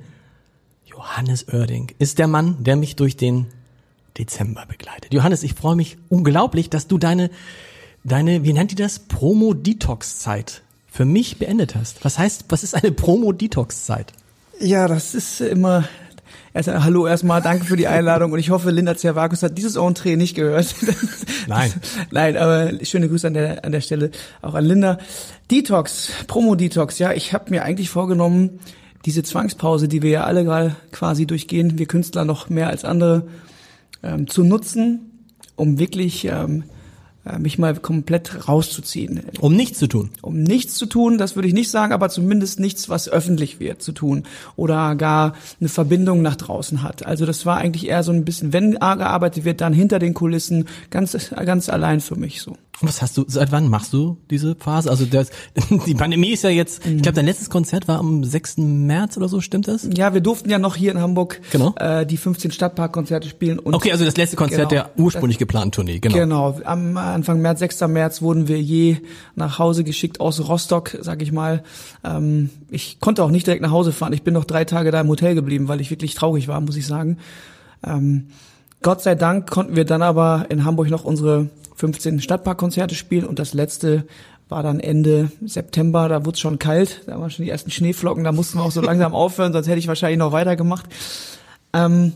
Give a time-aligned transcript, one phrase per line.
[0.84, 3.46] Johannes Oerding ist der Mann, der mich durch den
[4.18, 5.12] Dezember begleitet.
[5.12, 7.30] Johannes, ich freue mich unglaublich, dass du deine,
[8.04, 9.00] deine, wie nennt ihr das?
[9.00, 12.04] Promo-Detox-Zeit für mich beendet hast.
[12.04, 14.12] Was heißt, was ist eine Promo-Detox-Zeit?
[14.60, 15.88] Ja, das ist immer
[16.52, 20.16] Erst, hallo erstmal, danke für die Einladung und ich hoffe, Linda Zervakus hat dieses Entree
[20.16, 20.74] nicht gehört.
[21.48, 21.72] Nein.
[22.10, 24.98] Nein, aber schöne Grüße an der, an der Stelle auch an Linda.
[25.50, 28.60] Detox, Promo-Detox, ja, ich habe mir eigentlich vorgenommen,
[29.04, 33.26] diese Zwangspause, die wir ja alle gerade quasi durchgehen, wir Künstler noch mehr als andere,
[34.02, 36.73] ähm, zu nutzen, um wirklich ähm, äh,
[37.38, 39.22] mich mal komplett rauszuziehen.
[39.40, 40.10] Um nichts zu tun.
[40.20, 43.82] Um nichts zu tun, das würde ich nicht sagen, aber zumindest nichts, was öffentlich wird,
[43.82, 44.24] zu tun
[44.56, 47.06] oder gar eine Verbindung nach draußen hat.
[47.06, 50.66] Also das war eigentlich eher so ein bisschen, wenn gearbeitet wird, dann hinter den Kulissen,
[50.90, 52.56] ganz, ganz allein für mich so.
[52.80, 54.90] Was hast du, seit wann machst du diese Phase?
[54.90, 55.30] Also das,
[55.86, 58.58] die Pandemie ist ja jetzt, ich glaube, dein letztes Konzert war am 6.
[58.58, 59.88] März oder so, stimmt das?
[59.94, 61.74] Ja, wir durften ja noch hier in Hamburg genau.
[61.76, 63.58] äh, die 15 Stadtparkkonzerte spielen.
[63.58, 66.14] Und okay, also das letzte Konzert genau, der ursprünglich geplanten Tournee, genau.
[66.14, 67.80] Genau, am Anfang März, 6.
[67.88, 68.98] März wurden wir je
[69.36, 71.62] nach Hause geschickt aus Rostock, sag ich mal.
[72.02, 75.00] Ähm, ich konnte auch nicht direkt nach Hause fahren, ich bin noch drei Tage da
[75.00, 77.18] im Hotel geblieben, weil ich wirklich traurig war, muss ich sagen.
[77.86, 78.28] Ähm,
[78.84, 83.38] Gott sei Dank konnten wir dann aber in Hamburg noch unsere 15 Stadtparkkonzerte spielen und
[83.38, 84.04] das letzte
[84.50, 88.24] war dann Ende September, da wurde es schon kalt, da waren schon die ersten Schneeflocken,
[88.24, 90.84] da mussten wir auch so langsam aufhören, sonst hätte ich wahrscheinlich noch weitergemacht.
[91.72, 92.12] Ähm,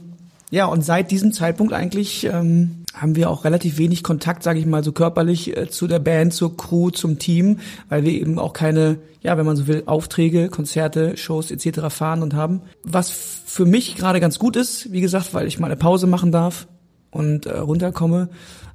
[0.51, 4.67] ja, und seit diesem Zeitpunkt eigentlich ähm, haben wir auch relativ wenig Kontakt, sage ich
[4.67, 8.55] mal, so körperlich äh, zu der Band, zur Crew, zum Team, weil wir eben auch
[8.55, 11.95] keine, ja, wenn man so will, Aufträge, Konzerte, Shows etc.
[11.95, 12.63] fahren und haben.
[12.83, 16.33] Was für mich gerade ganz gut ist, wie gesagt, weil ich mal eine Pause machen
[16.33, 16.67] darf
[17.11, 18.31] und äh, runterkomme.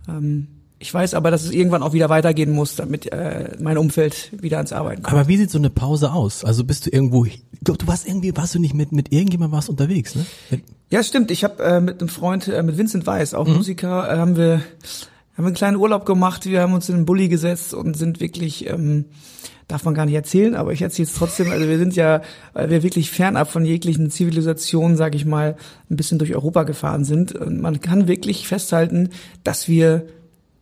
[0.07, 0.47] Ähm,
[0.77, 4.57] ich weiß aber, dass es irgendwann auch wieder weitergehen muss, damit äh, mein Umfeld wieder
[4.57, 5.17] ans Arbeiten kommt.
[5.17, 6.43] Aber wie sieht so eine Pause aus?
[6.43, 7.25] Also bist du irgendwo,
[7.61, 10.25] du, du warst irgendwie, warst du nicht mit mit irgendjemandem warst unterwegs, ne?
[10.51, 10.63] Mit
[10.93, 11.31] ja, stimmt.
[11.31, 13.55] Ich habe äh, mit einem Freund, äh, mit Vincent Weiss, auch mhm.
[13.55, 14.61] Musiker, äh, haben wir
[15.35, 16.45] haben einen kleinen Urlaub gemacht.
[16.45, 19.05] Wir haben uns in den Bulli gesetzt und sind wirklich ähm,
[19.67, 21.49] darf man gar nicht erzählen, aber ich erzähle es trotzdem.
[21.49, 22.21] Also wir sind ja,
[22.53, 25.55] weil wir wirklich fernab von jeglichen Zivilisationen, sage ich mal,
[25.89, 27.33] ein bisschen durch Europa gefahren sind.
[27.33, 29.09] Und man kann wirklich festhalten,
[29.43, 30.05] dass wir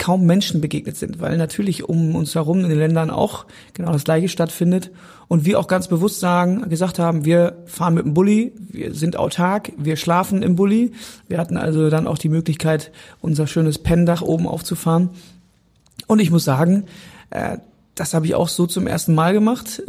[0.02, 4.04] kaum Menschen begegnet sind, weil natürlich um uns herum in den Ländern auch genau das
[4.04, 4.90] Gleiche stattfindet
[5.28, 9.16] und wir auch ganz bewusst sagen, gesagt haben, wir fahren mit dem Bulli, wir sind
[9.16, 10.94] autark, wir schlafen im Bulli.
[11.28, 12.92] Wir hatten also dann auch die Möglichkeit,
[13.22, 15.12] unser schönes Penndach oben aufzufahren.
[16.08, 16.86] Und ich muss sagen,
[17.30, 17.60] äh,
[17.94, 19.84] das habe ich auch so zum ersten Mal gemacht.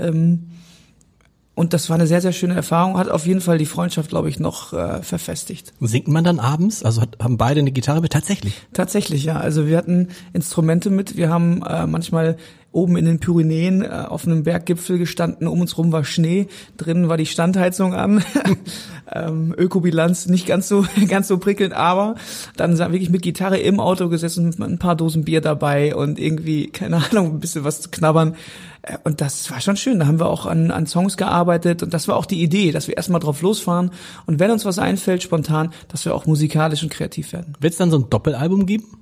[1.55, 4.31] Und das war eine sehr, sehr schöne Erfahrung, hat auf jeden Fall die Freundschaft, glaube
[4.31, 5.75] ich, noch äh, verfestigt.
[5.81, 6.83] Singt man dann abends?
[6.83, 8.13] Also hat, haben beide eine Gitarre mit?
[8.13, 8.55] Tatsächlich?
[8.73, 9.37] Tatsächlich, ja.
[9.37, 11.17] Also wir hatten Instrumente mit.
[11.17, 12.39] Wir haben äh, manchmal
[12.73, 16.49] oben in den Pyrenäen äh, auf einem Berggipfel gestanden, um uns rum war Schnee,
[16.79, 18.25] drinnen war die Standheizung an.
[19.15, 22.17] ähm, Ökobilanz nicht ganz so ganz so prickelnd, aber
[22.57, 26.97] dann wirklich mit Gitarre im Auto gesessen, ein paar Dosen Bier dabei und irgendwie keine
[26.97, 28.37] Ahnung, ein bisschen was zu knabbern.
[28.83, 29.99] Äh, und das war schon schön.
[29.99, 32.89] Da haben wir auch an, an Songs gearbeitet und das war auch die Idee, dass
[32.89, 33.91] wir erstmal drauf losfahren
[34.27, 37.55] und wenn uns was einfällt spontan, dass wir auch musikalisch und kreativ werden.
[37.61, 39.02] Wird es dann so ein Doppelalbum geben?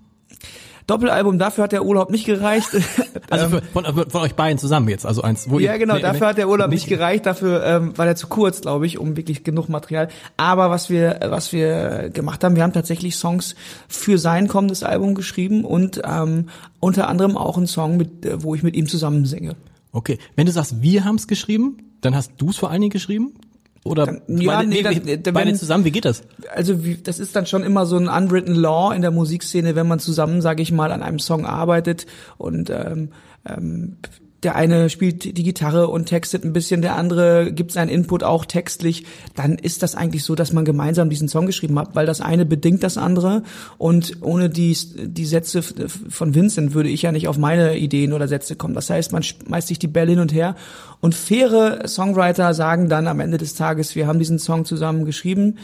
[0.90, 2.68] Doppelalbum, dafür hat der Urlaub nicht gereicht.
[3.30, 5.48] Also für, von, von, euch beiden zusammen jetzt, also eins.
[5.48, 8.16] Wo ja, genau, nee, dafür nee, hat der Urlaub nicht gereicht, dafür ähm, war der
[8.16, 10.08] zu kurz, glaube ich, um wirklich genug Material.
[10.36, 13.54] Aber was wir, was wir gemacht haben, wir haben tatsächlich Songs
[13.86, 16.48] für sein kommendes Album geschrieben und ähm,
[16.80, 19.54] unter anderem auch einen Song, mit, äh, wo ich mit ihm zusammen singe.
[19.92, 22.90] Okay, wenn du sagst, wir haben es geschrieben, dann hast du es vor allen Dingen
[22.90, 23.34] geschrieben?
[23.82, 26.22] Oder dann, ja, beide, nee, nee, das, beide zusammen, wie geht das?
[26.54, 29.88] Also wie, das ist dann schon immer so ein unwritten law in der Musikszene, wenn
[29.88, 32.06] man zusammen, sage ich mal, an einem Song arbeitet
[32.36, 33.10] und ähm,
[33.48, 33.96] ähm,
[34.42, 38.44] der eine spielt die Gitarre und textet ein bisschen, der andere gibt seinen Input auch
[38.44, 39.04] textlich,
[39.34, 42.46] dann ist das eigentlich so, dass man gemeinsam diesen Song geschrieben hat, weil das eine
[42.46, 43.42] bedingt das andere.
[43.76, 48.28] Und ohne die, die Sätze von Vincent würde ich ja nicht auf meine Ideen oder
[48.28, 48.74] Sätze kommen.
[48.74, 50.56] Das heißt, man schmeißt sich die Bälle hin und her.
[51.00, 55.56] Und faire Songwriter sagen dann am Ende des Tages, wir haben diesen Song zusammen geschrieben,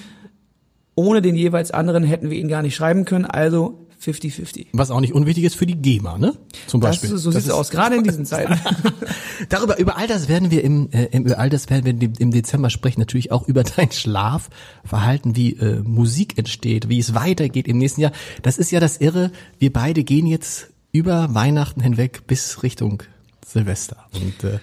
[0.94, 4.66] ohne den jeweils anderen hätten wir ihn gar nicht schreiben können, also 50-50.
[4.72, 6.34] Was auch nicht unwichtig ist für die GEMA, ne?
[6.66, 7.16] Zum Das, Beispiel.
[7.18, 8.58] so sieht's aus, gerade in diesen Zeiten.
[9.48, 12.12] Darüber, über all das werden wir im, äh, im- über all das werden wir im,
[12.18, 13.00] im Dezember sprechen.
[13.00, 18.12] Natürlich auch über dein Schlafverhalten, wie äh, Musik entsteht, wie es weitergeht im nächsten Jahr.
[18.42, 19.32] Das ist ja das Irre.
[19.58, 23.02] Wir beide gehen jetzt über Weihnachten hinweg bis Richtung
[23.44, 24.06] Silvester.
[24.14, 24.58] Und äh,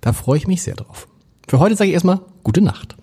[0.00, 1.08] da freue ich mich sehr drauf.
[1.46, 2.96] Für heute sage ich erstmal gute Nacht.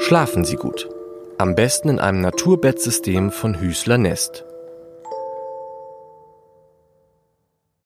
[0.00, 0.88] Schlafen Sie gut.
[1.40, 4.44] Am besten in einem Naturbettsystem von Hüßler Nest.